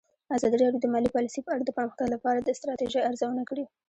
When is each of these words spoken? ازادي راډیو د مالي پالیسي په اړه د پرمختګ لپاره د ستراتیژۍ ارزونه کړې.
ازادي 0.35 0.55
راډیو 0.57 0.81
د 0.83 0.85
مالي 0.93 1.09
پالیسي 1.15 1.39
په 1.43 1.51
اړه 1.53 1.63
د 1.65 1.71
پرمختګ 1.77 2.07
لپاره 2.15 2.39
د 2.41 2.49
ستراتیژۍ 2.57 2.99
ارزونه 3.09 3.43
کړې. 3.49 3.65